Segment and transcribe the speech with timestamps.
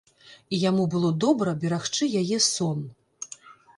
[0.55, 2.79] І яму было добра берагчы яе сон.